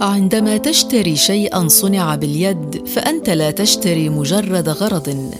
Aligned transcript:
عندما 0.00 0.56
تشتري 0.56 1.16
شيئا 1.16 1.68
صنع 1.68 2.14
باليد 2.14 2.88
فأنت 2.88 3.30
لا 3.30 3.50
تشتري 3.50 4.08
مجرد 4.08 4.68
غرض 4.68 5.32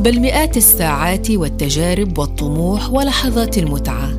بل 0.00 0.20
مئات 0.20 0.56
الساعات 0.56 1.30
والتجارب 1.30 2.18
والطموح 2.18 2.90
ولحظات 2.90 3.58
المتعة. 3.58 4.10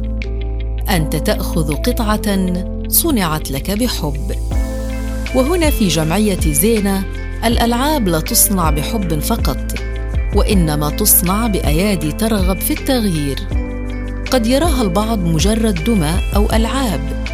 أنت 0.89 1.16
تأخذ 1.16 1.76
قطعة 1.76 2.54
صنعت 2.88 3.52
لك 3.52 3.71
بحب. 3.71 4.32
وهنا 5.36 5.70
في 5.70 5.88
جمعية 5.88 6.39
زينة 6.39 7.04
الألعاب 7.46 8.07
لا 8.07 8.20
تصنع 8.20 8.70
بحب 8.70 9.20
فقط 9.20 9.73
وإنما 10.36 10.89
تصنع 10.89 11.48
بأيادي 11.48 12.12
ترغب 12.12 12.60
في 12.60 12.73
التغيير. 12.73 13.64
قد 14.32 14.48
يراها 14.48 14.82
البعض 14.82 15.20
مجرد 15.20 15.84
دمى 15.84 16.12
أو 16.36 16.45
ألعاب 16.54 17.26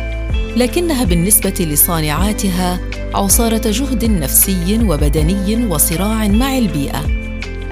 لكنها 0.58 1.04
بالنسبة 1.04 1.54
لصانعاتها 1.60 2.80
عصارة 3.14 3.62
جهد 3.66 4.06
نفسي 4.06 4.80
وبدني 4.84 5.66
وصراع 5.66 6.28
مع 6.28 6.58
البيئة 6.58 7.06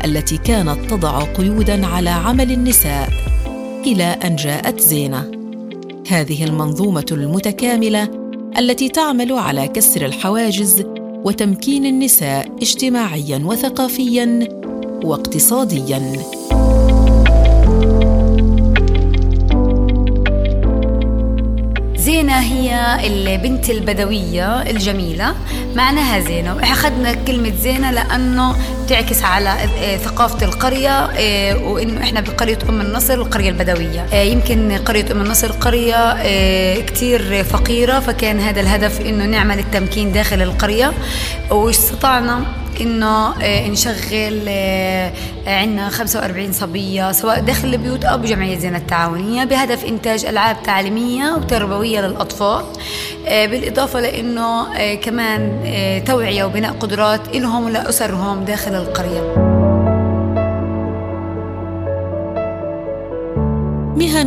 التي 0.05 0.37
كانت 0.37 0.89
تضع 0.89 1.23
قيودا 1.23 1.85
على 1.85 2.09
عمل 2.09 2.51
النساء 2.51 3.09
إلى 3.85 4.03
أن 4.03 4.35
جاءت 4.35 4.79
زينة. 4.79 5.31
هذه 6.09 6.43
المنظومة 6.43 7.05
المتكاملة 7.11 8.09
التي 8.57 8.89
تعمل 8.89 9.33
على 9.33 9.67
كسر 9.67 10.05
الحواجز 10.05 10.83
وتمكين 11.23 11.85
النساء 11.85 12.55
اجتماعيا 12.61 13.41
وثقافيا 13.45 14.49
واقتصاديا. 15.03 16.38
زينة 21.99 22.39
هي 22.39 22.97
البنت 23.07 23.69
البدوية 23.69 24.61
الجميلة. 24.61 25.35
معناها 25.75 26.19
زينة. 26.19 26.55
وأخذنا 26.55 27.13
كلمة 27.13 27.53
زينة 27.61 27.91
لأنه 27.91 28.55
تعكس 28.87 29.23
على 29.23 29.49
آه، 29.49 29.97
ثقافة 29.97 30.45
القرية 30.45 30.89
آه، 31.05 31.57
وإنه 31.57 32.03
إحنا 32.03 32.21
بقرية 32.21 32.57
أم 32.69 32.81
النصر 32.81 33.13
القرية 33.13 33.49
البدوية. 33.49 34.05
آه، 34.13 34.23
يمكن 34.23 34.71
قرية 34.77 35.11
أم 35.11 35.21
النصر 35.21 35.51
قرية 35.51 36.15
كتير 36.81 37.43
فقيرة 37.43 37.99
فكان 37.99 38.39
هذا 38.39 38.61
الهدف 38.61 39.01
إنه 39.01 39.25
نعمل 39.25 39.59
التمكين 39.59 40.11
داخل 40.11 40.41
القرية. 40.41 40.91
واستطعنا 41.51 42.45
إنه 42.81 43.43
آه، 43.43 43.67
نشغل 43.67 44.45
آه، 44.47 45.11
عندنا 45.47 45.89
45 45.89 46.51
صبية 46.53 47.11
سواء 47.11 47.39
داخل 47.39 47.73
البيوت 47.73 48.05
أو 48.05 48.17
بجمعية 48.17 48.57
زينة 48.57 48.77
التعاونية 48.77 49.43
بهدف 49.43 49.85
إنتاج 49.85 50.25
ألعاب 50.25 50.63
تعليمية 50.63 51.35
وتربوية 51.35 52.01
للأطفال 52.01 52.63
آه، 53.27 53.45
بالإضافة 53.45 53.99
لإنه 53.99 54.67
كمان 54.95 55.61
توعية 56.05 56.43
وبناء 56.43 56.71
قدرات 56.71 57.35
لهم 57.35 57.65
ولاسرهم 57.65 58.45
داخل 58.45 58.75
القرية. 58.75 59.58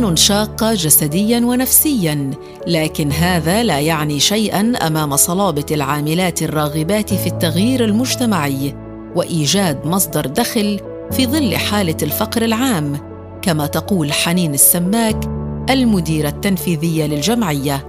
مهن 0.03 0.15
شاقه 0.15 0.73
جسديا 0.73 1.39
ونفسيا 1.39 2.31
لكن 2.67 3.11
هذا 3.11 3.63
لا 3.63 3.79
يعني 3.79 4.19
شيئا 4.19 4.73
أمام 4.87 5.15
صلابة 5.15 5.65
العاملات 5.71 6.41
الراغبات 6.41 7.13
في 7.13 7.27
التغيير 7.27 7.85
المجتمعي 7.85 8.75
وإيجاد 9.15 9.85
مصدر 9.85 10.25
دخل 10.25 10.79
في 11.11 11.27
ظل 11.27 11.55
حالة 11.55 11.97
الفقر 12.03 12.41
العام 12.41 12.97
كما 13.41 13.67
تقول 13.67 14.13
حنين 14.13 14.53
السماك 14.53 15.25
المديرة 15.69 16.29
التنفيذية 16.29 17.05
للجمعية 17.05 17.87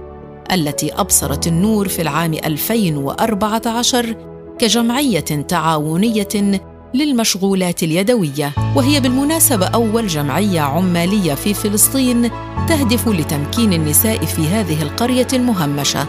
التي 0.51 0.93
أبصرت 0.93 1.47
النور 1.47 1.87
في 1.87 2.01
العام 2.01 2.33
2014 2.33 4.15
كجمعية 4.59 5.19
تعاونية 5.19 6.61
للمشغولات 6.93 7.83
اليدوية 7.83 8.51
وهي 8.75 8.99
بالمناسبة 8.99 9.65
أول 9.67 10.07
جمعية 10.07 10.61
عمالية 10.61 11.33
في 11.33 11.53
فلسطين 11.53 12.31
تهدف 12.67 13.07
لتمكين 13.07 13.73
النساء 13.73 14.25
في 14.25 14.47
هذه 14.47 14.81
القرية 14.81 15.27
المهمشة. 15.33 16.07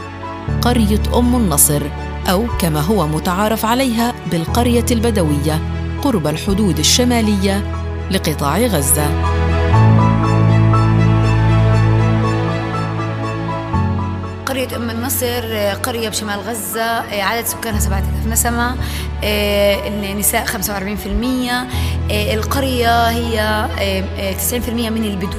قرية 0.62 1.02
أم 1.14 1.36
النصر 1.36 1.82
أو 2.30 2.46
كما 2.58 2.80
هو 2.80 3.06
متعارف 3.06 3.64
عليها 3.64 4.14
بالقرية 4.30 4.86
البدوية 4.90 5.60
قرب 6.02 6.26
الحدود 6.26 6.78
الشمالية 6.78 7.62
لقطاع 8.10 8.58
غزة. 8.58 9.06
قرية 14.46 14.76
أم 14.76 14.90
النصر 14.90 15.56
قرية 15.82 16.08
بشمال 16.08 16.40
غزة 16.40 16.82
عدد 17.22 17.46
سكانها 17.46 17.80
7000 17.80 18.26
نسمة. 18.26 18.76
النساء 19.24 20.46
45% 20.46 22.10
القرية 22.10 23.08
هي 23.08 23.66
90% 24.50 24.70
من 24.70 25.04
البدو. 25.04 25.38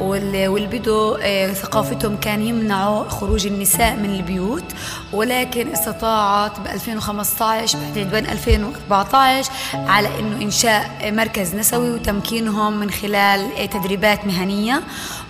والبدو 0.00 1.14
آه، 1.22 1.52
ثقافتهم 1.52 2.16
كان 2.16 2.42
يمنعوا 2.42 3.08
خروج 3.08 3.46
النساء 3.46 3.96
من 3.96 4.14
البيوت 4.14 4.64
ولكن 5.12 5.72
استطاعت 5.72 6.60
ب 6.60 6.66
2015 6.66 7.78
بعد 7.78 7.98
عدوان 7.98 8.26
2014 8.26 9.50
على 9.74 10.18
إنه 10.18 10.42
إنشاء 10.42 11.12
مركز 11.12 11.54
نسوي 11.54 11.90
وتمكينهم 11.90 12.80
من 12.80 12.90
خلال 12.90 13.70
تدريبات 13.70 14.26
مهنية. 14.26 14.82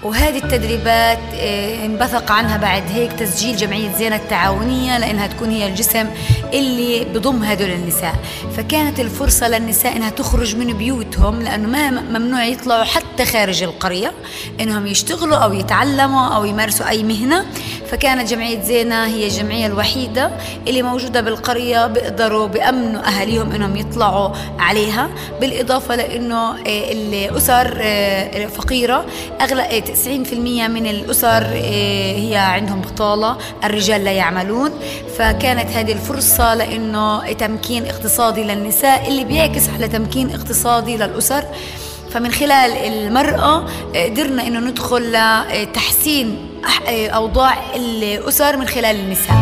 وهذه 0.03 0.38
التدريبات 0.38 1.19
آه، 1.34 1.84
انبثق 1.87 2.33
عنها 2.33 2.56
بعد 2.56 2.83
هيك 2.88 3.12
تسجيل 3.12 3.56
جمعية 3.56 3.97
زينة 3.97 4.16
التعاونية 4.16 4.98
لإنها 4.98 5.27
تكون 5.27 5.50
هي 5.50 5.66
الجسم 5.66 6.06
اللي 6.53 7.04
بضم 7.04 7.43
هدول 7.43 7.71
النساء. 7.71 8.15
فكانت 8.56 9.00
الفرصة 9.00 9.48
للنساء 9.48 9.97
إنها 9.97 10.10
تخرج 10.10 10.56
من 10.56 10.72
بيوتهم 10.72 11.43
لأنه 11.43 11.69
ما 11.69 11.91
ممنوع 11.91 12.44
يطلعوا 12.44 12.84
حتى 12.84 13.25
خارج 13.25 13.62
القرية. 13.62 14.12
إنهم 14.60 14.86
يشتغلوا 14.86 15.36
أو 15.36 15.52
يتعلموا 15.52 16.26
أو 16.26 16.44
يمارسوا 16.44 16.88
أي 16.88 17.02
مهنة. 17.02 17.46
فكانت 17.90 18.30
جمعية 18.30 18.62
زينة 18.62 19.06
هي 19.06 19.26
الجمعية 19.26 19.66
الوحيدة 19.66 20.30
اللي 20.68 20.82
موجودة 20.82 21.20
بالقرية 21.20 21.86
بيقدروا 21.86 22.46
بامنوا 22.46 23.08
أهاليهم 23.08 23.52
إنهم 23.52 23.76
يطلعوا 23.76 24.30
عليها. 24.58 25.08
بالإضافة 25.40 25.96
لإنه 25.96 26.50
آه، 26.50 26.92
الأسر 26.92 27.74
فقيره 28.48 29.06
اغلب 29.40 29.84
90% 29.84 30.68
من 30.68 30.86
الأسر 30.86 31.42
آه، 31.42 32.16
هي 32.16 32.36
عندهم 32.36 32.80
بطالة 32.80 33.36
الرجال 33.64 34.04
لا 34.04 34.12
يعملون. 34.12 34.70
فكانت 35.18 35.70
هذه 35.70 35.92
الفرصة 35.92 36.54
لإنه 36.54 37.32
تمكين 37.32 37.86
اقتصادي 37.86 38.42
للنساء 38.44 39.08
اللي 39.08 39.24
بيعكس 39.24 39.68
على 39.68 39.88
تمكين 39.88 40.30
اقتصادي 40.30 40.96
للأسر. 40.96 41.44
فمن 42.16 42.32
خلال 42.32 42.71
المرأة 42.72 43.66
آه، 43.94 44.04
قدرنا 44.04 44.47
إنه 44.47 44.60
ندخل 44.60 45.12
لتحسين 45.12 46.37
آه، 46.88 47.09
أوضاع 47.09 47.75
الأسر 47.75 48.56
من 48.56 48.66
خلال 48.66 48.97
النساء. 48.97 49.37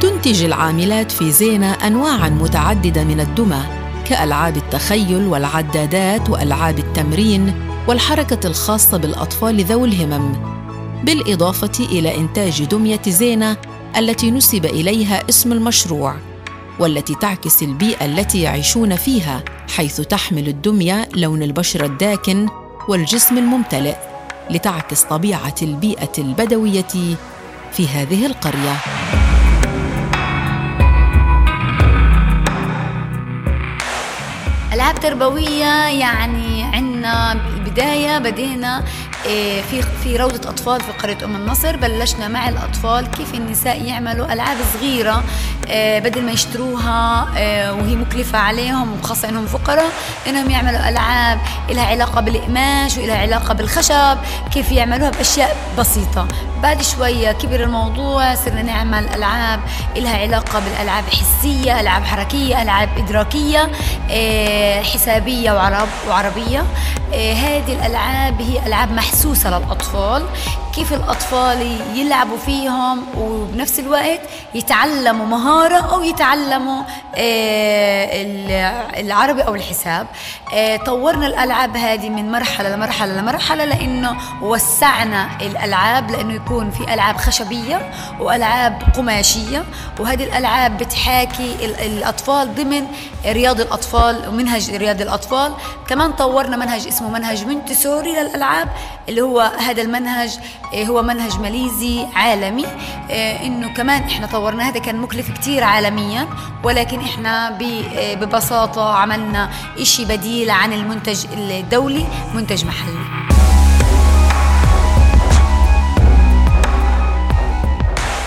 تنتج 0.00 0.44
العاملات 0.44 1.12
في 1.12 1.30
زينة 1.30 1.72
أنواعاً 1.72 2.28
متعددة 2.28 3.04
من 3.04 3.20
الدمى 3.20 3.62
كألعاب 4.08 4.56
التخيل 4.56 5.26
والعدادات 5.26 6.30
وألعاب 6.30 6.78
التمرين 6.78 7.54
والحركة 7.88 8.46
الخاصة 8.46 8.96
بالأطفال 8.96 9.64
ذوي 9.64 9.88
الهمم 9.88 10.32
بالإضافة 11.04 11.84
إلى 11.84 12.16
إنتاج 12.16 12.64
دمية 12.64 13.02
زينة 13.08 13.56
التي 13.96 14.30
نسب 14.30 14.64
إليها 14.64 15.28
اسم 15.28 15.52
المشروع. 15.52 16.33
والتي 16.78 17.14
تعكس 17.14 17.62
البيئة 17.62 18.04
التي 18.04 18.42
يعيشون 18.42 18.96
فيها 18.96 19.44
حيث 19.76 20.00
تحمل 20.00 20.48
الدمية 20.48 21.08
لون 21.16 21.42
البشره 21.42 21.86
الداكن 21.86 22.48
والجسم 22.88 23.38
الممتلئ 23.38 23.96
لتعكس 24.50 25.02
طبيعة 25.02 25.54
البيئة 25.62 26.12
البدوية 26.18 27.16
في 27.72 27.88
هذه 27.88 28.26
القرية. 28.26 28.76
العاب 34.72 35.00
تربوية 35.00 35.88
يعني 35.88 36.62
عندنا 36.62 37.32
البدايه 37.32 38.18
بدينا 38.18 38.84
في 39.70 39.82
في 40.02 40.16
روضة 40.16 40.48
أطفال 40.50 40.80
في 40.80 40.92
قرية 40.92 41.24
أم 41.24 41.36
النصر 41.36 41.76
بلشنا 41.76 42.28
مع 42.28 42.48
الأطفال 42.48 43.10
كيف 43.10 43.34
النساء 43.34 43.82
يعملوا 43.84 44.32
ألعاب 44.32 44.56
صغيرة 44.74 45.24
آه، 45.68 45.98
بدل 45.98 46.22
ما 46.22 46.32
يشتروها 46.32 47.26
وهي 47.70 47.96
مكلفة 47.96 48.38
عليهم 48.38 48.98
وخاصة 49.00 49.28
إنهم 49.28 49.46
فقراء 49.46 49.90
إنهم 50.26 50.50
يعملوا 50.50 50.88
ألعاب 50.88 51.38
لها 51.70 51.86
علاقة 51.86 52.20
بالقماش 52.20 52.96
ولها 52.98 53.18
علاقة 53.18 53.54
بالخشب 53.54 54.18
كيف 54.52 54.72
يعملوها 54.72 55.10
بأشياء 55.10 55.56
بسيطة. 55.78 56.28
بعد 56.62 56.82
شوية 56.82 57.32
كبر 57.32 57.62
الموضوع 57.64 58.34
صرنا 58.34 58.62
نعمل 58.62 59.08
ألعاب 59.08 59.60
لها 59.96 60.16
علاقة 60.18 60.60
بالألعاب 60.60 61.04
حسية 61.04 61.80
ألعاب 61.80 62.04
حركية 62.04 62.62
ألعاب 62.62 62.88
إدراكية 62.98 63.70
حسابية 64.82 65.52
وعرب 65.52 65.88
وعربية. 66.08 66.64
هذه 67.14 67.72
الألعاب 67.72 68.42
هي 68.42 68.66
ألعاب 68.66 68.92
محسوسة 68.92 69.13
للأطفال 69.22 70.26
كيف 70.74 70.92
الأطفال 70.92 71.80
يلعبوا 71.94 72.36
فيهم 72.36 73.02
وبنفس 73.18 73.78
الوقت 73.78 74.20
يتعلموا 74.54 75.26
مهارة 75.26 75.94
أو 75.94 76.02
يتعلموا 76.02 76.82
آه، 77.16 79.00
العربي 79.00 79.42
أو 79.42 79.54
الحساب. 79.54 80.06
آه، 80.54 80.76
طورنا 80.76 81.26
الألعاب 81.26 81.76
هذه 81.76 82.08
من 82.08 82.32
مرحلة 82.32 82.76
لمرحلة 82.76 83.20
لمرحلة 83.20 83.64
لأنه 83.64 84.16
وسعنا 84.42 85.28
الألعاب 85.42 86.10
لأنه 86.10 86.34
يكون 86.34 86.70
في 86.70 86.94
ألعاب 86.94 87.16
خشبية 87.16 87.90
وألعاب 88.20 88.82
قماشية 88.96 89.64
وهذه 90.00 90.24
الألعاب 90.24 90.78
بتحاكي 90.78 91.54
الأطفال 91.86 92.54
ضمن 92.54 92.86
رياض 93.26 93.60
الأطفال 93.60 94.28
ومنهج 94.28 94.70
رياض 94.70 95.00
الأطفال. 95.00 95.52
كمان 95.88 96.12
طورنا 96.12 96.56
منهج 96.56 96.86
اسمه 96.86 97.10
منهج 97.10 97.44
منتسوري 97.44 98.12
للألعاب 98.12 98.68
اللي 99.08 99.22
هو 99.22 99.40
هذا 99.40 99.82
المنهج 99.82 100.38
آه، 100.74 100.84
هو 100.84 101.02
منهج 101.02 101.40
ماليزي 101.40 102.06
عالمي. 102.14 102.66
آه، 103.10 103.46
إنه 103.46 103.74
كمان 103.74 104.02
إحنا 104.02 104.26
طورنا 104.26 104.68
هذا 104.68 104.78
كان 104.78 105.00
مكلف 105.00 105.30
كتير 105.30 105.64
عالميا 105.64 106.28
ولكن 106.64 107.00
إحنا 107.00 107.48
آه، 107.48 108.14
ببساطة 108.14 108.94
عملنا 108.94 109.50
إشي 109.78 110.04
بديل 110.04 110.50
عن 110.50 110.72
المنتج 110.72 111.26
الدولي 111.32 112.06
منتج 112.34 112.64
محلي. 112.64 112.98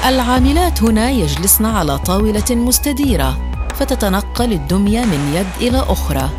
العاملات 0.05 0.83
هنا 0.83 1.09
يجلسن 1.09 1.65
على 1.65 1.97
طاولة 1.97 2.43
مستديرة 2.51 3.37
فتتنقل 3.75 4.53
الدمية 4.53 5.05
من 5.05 5.33
يد 5.35 5.67
إلى 5.67 5.79
أخرى. 5.79 6.29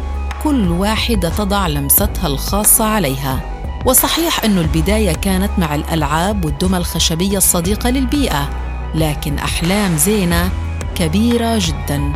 كل 0.44 0.69
واحدة 0.69 1.29
تضع 1.29 1.67
لمستها 1.67 2.26
الخاصة 2.26 2.84
عليها. 2.84 3.57
وصحيح 3.88 4.44
أن 4.44 4.58
البداية 4.58 5.12
كانت 5.12 5.50
مع 5.58 5.75
الألعاب 5.75 6.44
والدمى 6.44 6.79
الخشبية 6.79 7.37
الصديقة 7.37 7.90
للبيئة 7.90 8.49
لكن 8.94 9.38
أحلام 9.38 9.96
زينة 9.96 10.50
كبيرة 10.94 11.58
جداً. 11.58 12.12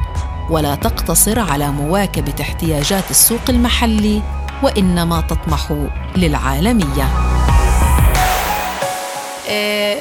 ولا 0.50 0.74
تقتصر 0.74 1.38
على 1.38 1.72
مواكبة 1.72 2.34
احتياجات 2.40 3.10
السوق 3.10 3.40
المحلي 3.48 4.22
وإنما 4.62 5.20
تطمح 5.20 5.86
للعالمية. 6.16 7.31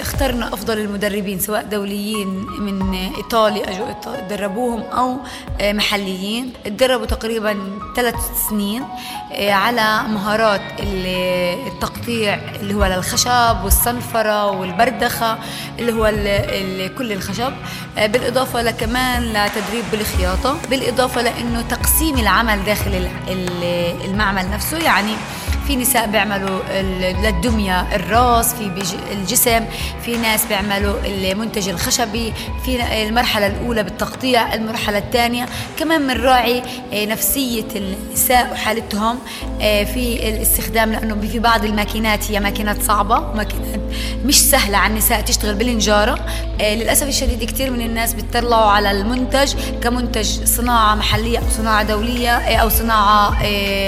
اخترنا 0.01 0.53
أفضل 0.53 0.77
المدربين 0.77 1.39
سواء 1.39 1.63
دوليين 1.63 2.27
من 2.59 2.93
إيطاليا 3.17 3.69
اجوا 3.69 4.19
دربوهم 4.29 4.81
أو 4.81 5.17
آه، 5.61 5.73
محليين. 5.73 6.53
تدربوا 6.65 7.05
تقريبا 7.05 7.57
ثلاث 7.95 8.15
سنين 8.49 8.83
آه، 9.33 9.51
على 9.51 10.03
مهارات 10.09 10.61
التقطيع 10.79 12.39
اللي 12.61 12.73
هو 12.73 12.85
للخشب 12.85 13.63
والصنفرة 13.63 14.51
والبردخة 14.51 15.37
اللي 15.79 15.93
هو 15.93 16.05
كل 16.97 17.11
الخشب. 17.11 17.53
بالإضافة 17.97 18.61
لكمان 18.61 19.23
لتدريب 19.23 19.83
بالخياطة 19.91 20.57
بالإضافة 20.69 21.21
لأنه 21.21 21.61
تقسيم 21.61 22.17
العمل 22.17 22.63
داخل 22.65 23.09
المعمل 24.05 24.49
نفسه 24.51 24.77
يعني 24.77 25.11
في 25.71 25.77
نساء 25.77 26.07
بيعملوا 26.07 26.59
للدمية 27.23 27.95
الراس 27.95 28.53
في 28.53 28.71
الجسم 29.11 29.65
في 30.05 30.17
ناس 30.17 30.45
بيعملوا 30.45 30.93
المنتج 31.05 31.69
الخشبي 31.69 32.33
في 32.65 33.03
المرحلة 33.07 33.47
الأولى 33.47 33.83
بالتقطيع 33.83 34.53
المرحلة 34.53 34.97
الثانية. 34.97 35.45
كمان 35.79 36.07
بنراعي 36.07 36.63
آه، 36.93 37.05
نفسية 37.05 37.65
النساء 37.75 38.51
وحالتهم 38.51 39.19
آه، 39.61 39.83
في 39.83 40.29
الاستخدام 40.29 40.91
لأنه 40.91 41.27
في 41.27 41.39
بعض 41.39 41.65
الماكينات 41.65 42.31
هي 42.31 42.39
ماكينات 42.39 42.81
صعبة 42.83 43.19
وماكينات 43.19 43.79
مش 44.25 44.49
سهلة 44.49 44.77
على 44.77 44.91
النساء 44.93 45.21
تشتغل 45.21 45.55
بالنجارة 45.55 46.19
آه، 46.61 46.75
للأسف 46.75 47.07
الشديد 47.07 47.43
كثير 47.43 47.71
من 47.71 47.81
الناس 47.81 48.13
بيطلعوا 48.13 48.71
على 48.71 48.91
المنتج 48.91 49.53
كمنتج 49.83 50.43
صناعة 50.43 50.95
محلية 50.95 51.37
أو 51.37 51.49
صناعة 51.57 51.83
دولية 51.83 52.37
أو 52.61 52.69
صناعة 52.69 53.37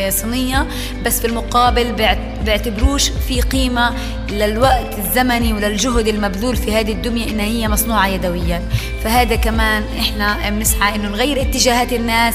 صينية 0.10 0.68
بس 1.06 1.20
في 1.20 1.28
المقابل 1.28 1.73
المقابل 1.78 2.16
بيعتبروش 2.46 3.10
في 3.10 3.42
قيمة 3.42 3.94
للوقت 4.40 5.00
الزمني 5.00 5.54
وللجهد 5.54 6.08
المبذول 6.08 6.56
في 6.56 6.76
هذه 6.76 6.92
الدمية 6.92 7.30
إنها 7.30 7.46
هي 7.46 7.68
مصنوعة 7.68 8.08
يدويا. 8.08 8.62
فهذا 9.04 9.36
كمان 9.36 9.84
إحنا 10.00 10.50
بنسعى 10.50 10.96
إنه 10.96 11.10
نغير 11.10 11.42
اتجاهات 11.42 11.94
الناس 11.94 12.34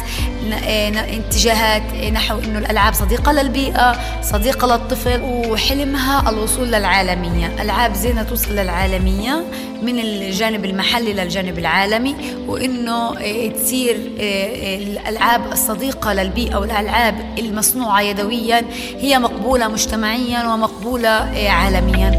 اتجاهات 0.94 1.94
نحو 2.12 2.38
إنه 2.38 2.58
الألعاب 2.58 2.94
صديقة 2.94 3.32
للبيئة 3.32 3.98
صديقة 4.22 4.66
للطفل 4.66 5.20
وحلمها 5.22 6.30
الوصول 6.30 6.68
للعالمية. 6.68 7.62
ألعاب 7.62 7.94
زينة 7.94 8.22
توصل 8.22 8.52
للعالمية 8.52 9.44
من 9.82 9.98
الجانب 9.98 10.64
المحلي 10.64 11.12
للجانب 11.12 11.58
العالمي 11.58 12.14
وإنه 12.46 13.14
تصير 13.48 13.96
الألعاب 14.18 15.52
الصديقة 15.52 16.12
للبيئة 16.12 16.56
والألعاب 16.56 17.34
المصنوعة 17.38 18.00
يدويا 18.00 18.62
هي 18.98 19.18
مقبولة 19.48 19.68
مجتمعيا 19.68 20.52
ومقبولة 20.52 21.08
عالميا. 21.48 22.10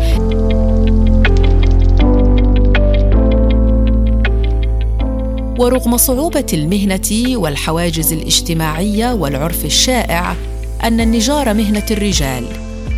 ورغم 5.60 5.98
صعوبة 5.98 6.46
المهنة 6.54 7.38
والحواجز 7.38 8.14
الاجتماعية 8.14 9.14
والعرف 9.14 9.66
الشائع 9.66 10.36
أن 10.84 11.00
النجار 11.02 11.54
مهنة 11.54 11.86
الرجال 11.92 12.46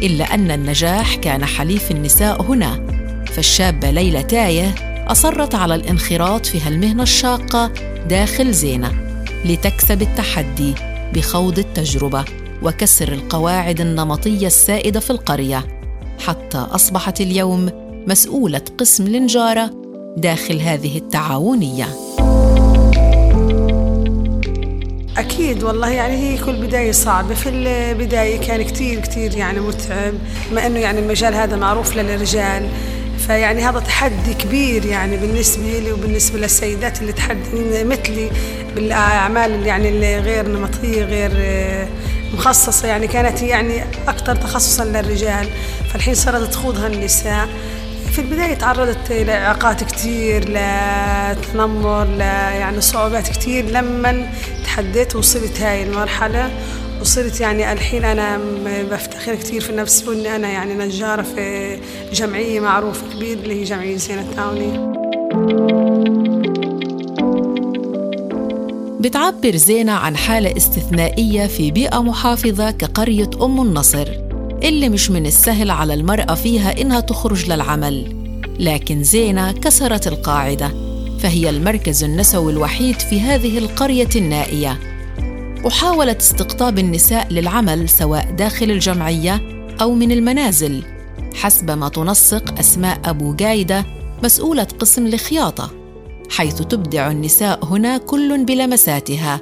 إلا 0.03 0.33
أن 0.33 0.51
النجاح 0.51 1.15
كان 1.15 1.45
حليف 1.45 1.91
النساء 1.91 2.41
هنا 2.41 2.87
فالشابة 3.25 3.91
ليلى 3.91 4.23
تاية 4.23 4.75
أصرت 5.07 5.55
على 5.55 5.75
الانخراط 5.75 6.45
في 6.45 6.61
هالمهنة 6.61 7.03
الشاقة 7.03 7.71
داخل 8.09 8.51
زينة 8.51 8.91
لتكسب 9.45 10.01
التحدي 10.01 10.73
بخوض 11.13 11.59
التجربة. 11.59 12.40
وكسر 12.61 13.11
القواعد 13.11 13.81
النمطية 13.81 14.47
السائدة 14.47 14.99
في 14.99 15.09
القرية 15.09 15.67
حتى 16.19 16.57
أصبحت 16.57 17.21
اليوم 17.21 17.69
مسؤولة 18.07 18.61
قسم 18.77 19.07
النجاره 19.07 19.71
داخل 20.17 20.59
هذه 20.59 20.97
التعاونية. 20.97 21.87
أكيد 25.17 25.63
والله 25.63 25.89
يعني 25.89 26.13
هي 26.17 26.37
كل 26.37 26.53
بداية 26.53 26.91
صعبة. 26.91 27.33
في 27.33 27.49
البداية 27.49 28.37
كان 28.37 28.61
كتير 28.61 28.99
كتير 28.99 29.37
يعني 29.37 29.59
متعب 29.59 30.13
بما 30.51 30.67
أنه 30.67 30.79
يعني 30.79 30.99
المجال 30.99 31.33
هذا 31.35 31.55
معروف 31.55 31.95
للرجال 31.95 32.69
فيعني 33.27 33.61
هذا 33.61 33.79
تحدي 33.79 34.33
كبير 34.33 34.85
يعني 34.85 35.17
بالنسبة 35.17 35.79
لي 35.79 35.91
وبالنسبة 35.91 36.39
للسيدات 36.39 37.01
اللي 37.01 37.13
تحدي 37.13 37.83
مثلي 37.83 38.29
بالأعمال 38.75 39.51
اللي 39.51 39.67
يعني 39.67 39.89
اللي 39.89 40.19
غير 40.19 40.47
نمطية 40.47 41.03
غير 41.03 41.31
مخصصة 42.33 42.87
يعني 42.87 43.07
كانت 43.07 43.41
يعني 43.41 43.83
أكثر 44.07 44.35
تخصصا 44.35 44.85
للرجال 44.85 45.47
فالحين 45.93 46.15
صارت 46.15 46.53
تخوضها 46.53 46.87
النساء. 46.87 47.47
في 48.11 48.19
البداية 48.19 48.53
تعرضت 48.53 49.11
لإعاقات 49.11 49.83
كثير 49.83 50.43
لتنمر 50.49 52.03
ل 52.05 52.19
يعني 52.19 52.81
صعوبات 52.81 53.27
كثير 53.29 53.65
لما 53.65 54.31
تحديت 54.65 55.15
وصلت 55.15 55.61
هاي 55.61 55.83
المرحلة 55.83 56.51
وصرت 57.01 57.39
يعني 57.39 57.71
الحين 57.71 58.05
أنا 58.05 58.39
بفتخر 58.91 59.35
كثير 59.35 59.61
في 59.61 59.71
نفسي 59.71 60.09
وإني 60.09 60.35
أنا 60.35 60.49
يعني 60.49 60.73
نجارة 60.73 61.21
في 61.21 61.79
جمعية 62.13 62.59
معروفة 62.59 63.13
كبير 63.13 63.37
اللي 63.37 63.59
هي 63.59 63.63
جمعية 63.63 63.97
زينة 63.97 64.21
التعاونية 64.21 64.91
بتعبر 69.01 69.55
زينة 69.55 69.91
عن 69.91 70.17
حالة 70.17 70.57
استثنائية 70.57 71.47
في 71.47 71.71
بيئة 71.71 72.01
محافظة 72.01 72.71
كقرية 72.71 73.29
أم 73.41 73.61
النصر 73.61 74.07
اللي 74.63 74.89
مش 74.89 75.11
من 75.11 75.25
السهل 75.25 75.71
على 75.71 75.93
المرأة 75.93 76.33
فيها 76.33 76.81
إنها 76.81 76.99
تخرج 76.99 77.49
للعمل. 77.49 78.15
لكن 78.59 79.03
زينة 79.03 79.51
كسرت 79.51 80.07
القاعدة 80.07 80.71
فهي 81.19 81.49
المركز 81.49 82.03
النسوي 82.03 82.51
الوحيد 82.51 82.99
في 82.99 83.21
هذه 83.21 83.57
القرية 83.57 84.09
النائية. 84.15 84.79
وحاولت 85.63 86.19
استقطاب 86.19 86.79
النساء 86.79 87.33
للعمل 87.33 87.89
سواء 87.89 88.31
داخل 88.31 88.71
الجمعية 88.71 89.41
أو 89.81 89.93
من 89.93 90.11
المنازل 90.11 90.83
حسب 91.33 91.71
ما 91.71 91.89
تنسق 91.89 92.59
أسماء 92.59 92.99
أبو 93.05 93.33
جايدة 93.33 93.85
مسؤولة 94.23 94.67
قسم 94.79 95.07
الخياطة 95.07 95.80
حيث 96.31 96.61
تبدع 96.61 97.11
النساء 97.11 97.65
هنا 97.65 97.97
كل 97.97 98.45
بلمساتها 98.45 99.41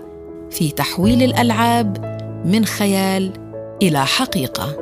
في 0.51 0.71
تحويل 0.71 1.23
الألعاب 1.23 1.97
من 2.45 2.65
خيال 2.65 3.31
إلى 3.81 4.05
حقيقة. 4.05 4.75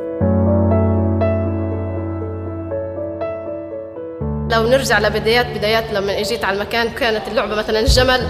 لو 4.51 4.69
نرجع 4.69 4.99
لبدايات 4.99 5.45
بدايات 5.57 5.93
لما 5.93 6.19
اجيت 6.19 6.45
على 6.45 6.55
المكان 6.55 6.89
كانت 6.89 7.27
اللعبة 7.27 7.55
مثلا 7.55 7.79
الجمل 7.79 8.27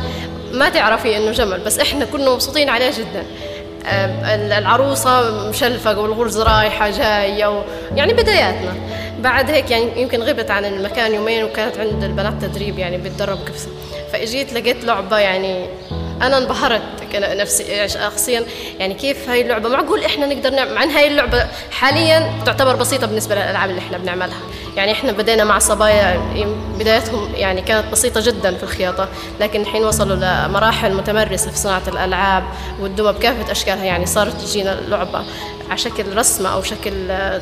ما 0.53 0.69
تعرفي 0.69 1.17
إنه 1.17 1.31
جمل 1.31 1.60
بس 1.65 1.79
إحنا 1.79 2.05
كنا 2.05 2.34
مبسوطين 2.34 2.69
عليه 2.69 2.91
جدا. 2.91 3.24
العروسة 4.57 5.50
مشلفة 5.50 6.00
والغرز 6.00 6.39
رايحة 6.39 6.89
جاية 6.89 7.57
و... 7.57 7.62
يعني 7.96 8.13
بداياتنا. 8.13 8.75
بعد 9.20 9.50
هيك 9.52 9.72
يعني 9.72 10.02
يمكن 10.02 10.24
غبت 10.24 10.52
عن 10.52 10.66
المكان 10.66 11.14
يومين 11.14 11.44
وكانت 11.44 11.78
عند 11.78 12.04
البنات 12.04 12.34
تدريب 12.42 12.80
يعني 12.80 12.98
بتدرب 12.98 13.40
كيف 13.46 13.68
فإجيت 14.12 14.54
لقيت 14.54 14.86
لعبة 14.86 15.18
يعني 15.18 15.66
أنا 16.22 16.38
انبهرت 16.38 16.82
نفسي 17.16 17.88
شخصيا. 17.88 18.44
يعني 18.80 18.94
كيف 18.94 19.30
هاي 19.30 19.42
اللعبة؟ 19.42 19.70
معقول 19.70 20.04
إحنا 20.04 20.26
نقدر 20.26 20.50
نعمل 20.50 20.74
مع 20.76 20.84
إن 20.84 20.90
هاي 20.90 21.08
اللعبة 21.08 21.48
حاليا 21.72 22.34
تعتبر 22.46 22.76
بسيطة 22.76 23.08
بالنسبة 23.08 23.36
للألعاب 23.36 23.70
اللي 23.70 23.82
إحنا 23.82 23.98
بنعملها. 23.98 24.40
يعني 24.76 24.92
إحنا 24.92 25.12
بدينا 25.12 25.44
مع 25.44 25.60
صبايا 25.60 26.22
بدايتهم 26.80 27.30
يعني 27.36 27.62
كانت 27.62 27.92
بسيطة 27.92 28.22
جدا 28.22 28.58
في 28.58 28.64
الخياطة 28.64 29.08
لكن 29.40 29.62
الحين 29.62 29.86
وصلوا 29.86 30.16
لمراحل 30.16 30.94
متمرسة 30.94 31.52
في 31.52 31.58
صناعة 31.58 31.82
الألعاب 31.88 32.44
والدمى 32.82 33.12
بكافة 33.12 33.52
أشكالها 33.52 33.84
يعني 33.86 34.06
صارت 34.06 34.42
تجينا 34.42 34.80
لعبة 34.88 35.24
على 35.70 35.78
شكل 35.78 36.18
رسمة 36.18 36.50
أو 36.54 36.62
شكل 36.62 36.92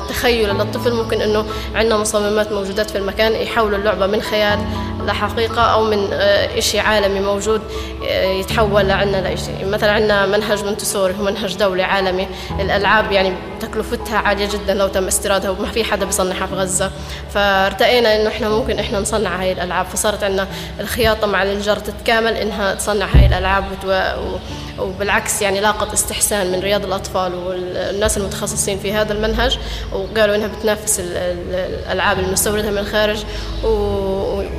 تخيل. 0.08 0.48
للطفل 0.48 0.92
ممكن 0.94 1.20
إنه 1.20 1.46
عندنا 1.74 1.96
مصممات 1.96 2.52
موجودات 2.52 2.90
في 2.90 2.98
المكان 2.98 3.32
يحولوا 3.32 3.78
اللعبة 3.78 4.06
من 4.06 4.22
خيال 4.22 4.58
لحقيقة 5.06 5.62
أو 5.62 5.84
من 5.84 6.08
آه، 6.12 6.58
إشي 6.58 6.80
عالمي 6.80 7.20
موجود 7.20 7.62
آه، 8.08 8.24
يتحول 8.24 8.86
لعنا 8.88 9.16
لإشي. 9.16 9.64
مثلا 9.64 9.92
عندنا 9.92 10.26
منهج 10.26 10.64
مونتسوري 10.64 11.14
هو 11.20 11.24
منهج 11.24 11.56
دولي 11.56 11.82
عالمي. 11.82 12.28
الألعاب 12.60 13.12
يعني 13.12 13.32
تكلفتها 13.60 14.18
عالية 14.18 14.48
جدا 14.52 14.74
لو 14.74 14.88
تم 14.88 15.06
استيرادها 15.06 15.50
وما 15.50 15.66
في 15.70 15.84
حدا 15.84 16.04
بيصنعها 16.04 16.46
في 16.46 16.54
غزة. 16.54 16.90
فارتقينا 17.34 18.16
إنه 18.16 18.28
إحنا 18.28 18.48
ممكن 18.48 18.78
إحنا 18.78 19.00
نصنع 19.00 19.40
هاي 19.40 19.52
الألعاب. 19.52 19.86
فصارت 19.86 20.24
عندنا 20.24 20.48
الخياطة 20.80 21.26
مع 21.26 21.42
النجار 21.42 21.78
تتكامل 21.78 22.32
إنها 22.32 22.74
تصنع 22.74 23.06
هاي 23.06 23.26
الألعاب 23.26 23.64
وبالعكس 24.78 25.42
يعني 25.42 25.60
لاقت 25.60 25.92
استحسان 25.92 26.52
من 26.52 26.60
رياض 26.60 26.84
الأطفال 26.84 27.34
والناس 27.34 28.16
المتخصصين 28.16 28.78
في 28.78 28.92
هذا 28.92 29.12
المنهج 29.12 29.58
وقالوا 29.92 30.36
إنها 30.36 30.46
بتنافس 30.46 31.00
الألعاب 31.00 32.18
المستوردة 32.18 32.70
من 32.70 32.78
الخارج 32.78 33.24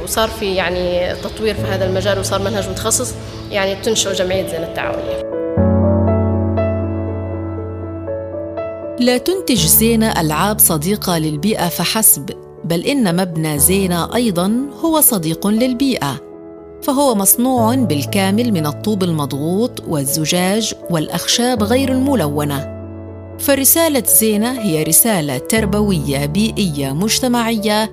وصار 0.04 0.30
في 0.30 0.56
يعني 0.56 1.16
تطوير 1.16 1.56
في 1.56 1.62
هذا 1.62 1.86
المجال 1.86 2.20
وصار 2.20 2.42
منهج 2.42 2.70
متخصص 2.70 3.14
يعني 3.52 3.76
تنشئ 3.76 4.14
جمعية 4.14 4.48
زين 4.48 4.64
التعاونية 4.64 5.28
لا 9.00 9.18
تنتج 9.18 9.66
زينة 9.66 10.22
ألعاب 10.22 10.60
صديقة 10.60 11.18
للبيئة 11.18 11.68
فحسب. 11.70 12.47
بل 12.70 12.82
إن 12.82 13.16
مبنى 13.16 13.60
زينة 13.60 14.16
أيضاً 14.16 14.70
هو 14.84 15.02
صديق 15.02 15.48
للبيئة 15.48 16.22
فهو 16.84 17.16
مصنوع 17.16 17.76
بالكامل 17.76 18.52
من 18.52 18.66
الطوب 18.66 19.04
المضغوط 19.04 19.84
والزجاج 19.88 20.74
والأخشاب 20.90 21.64
غير 21.64 21.92
الملونة. 21.92 22.78
فرسالة 23.40 24.04
زينة 24.20 24.52
هي 24.52 24.84
رسالة 24.84 25.38
تربوية 25.38 26.26
بيئية 26.26 26.94
مجتمعية 26.94 27.92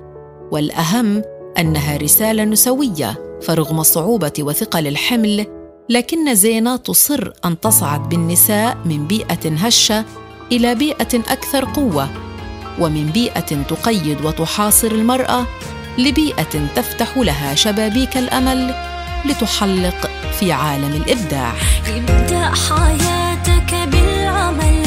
والأهم 0.51 1.21
أنها 1.57 1.97
رسالة 1.97 2.43
نسوية 2.43 3.39
فرغم 3.41 3.83
صعوبة 3.83 4.33
وثقل 4.39 4.87
الحمل 4.87 5.45
لكن 5.89 6.35
زينة 6.35 6.75
تصر 6.75 7.31
أن 7.45 7.59
تصعد 7.59 8.09
بالنساء 8.09 8.77
من 8.85 9.07
بيئة 9.07 9.49
هشة 9.49 10.05
إلى 10.51 10.75
بيئة 10.75 11.15
أكثر 11.15 11.65
قوة. 11.65 12.24
ومن 12.79 13.05
بيئة 13.05 13.63
تقيد 13.69 14.25
وتحاصر 14.25 14.91
المرأة 14.91 15.45
لبيئة 15.97 16.67
تفتح 16.75 17.17
لها 17.17 17.55
شبابيك 17.55 18.17
الأمل 18.17 18.75
لتحلق 19.25 20.09
في 20.39 20.51
عالم 20.51 21.03
الإبداع. 21.05 21.53
ابدأ 21.87 22.51
حياتك 22.69 23.73
بالعمل 23.87 24.83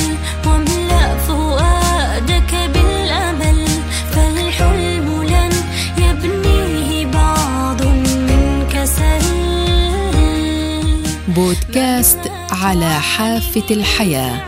واملأ 0.47 1.19
فؤادك 1.19 2.55
بالأمل 2.75 3.67
فالحلم 4.13 5.23
لن 5.23 5.53
يبنيه 5.99 7.07
بعض 7.07 7.83
من 7.83 8.67
كسل. 8.73 9.29
بودكاست 11.29 12.21
على 12.51 12.91
حافة 12.91 13.67
الحياة 13.71 14.41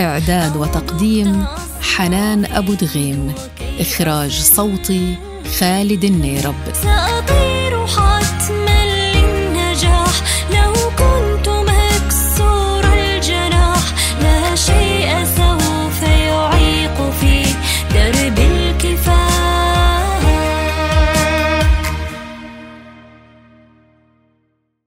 إعداد 0.00 0.56
وتقديم 0.56 1.46
حنان 1.94 2.44
أبو 2.44 2.74
دغيم 2.74 3.34
إخراج 3.80 4.40
صوتي 4.40 5.14
خالد 5.58 6.04
النيرب. 6.04 6.54